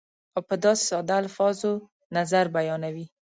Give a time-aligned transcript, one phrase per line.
[0.35, 1.71] او په داسې ساده الفاظو
[2.17, 3.05] نظر بیانوي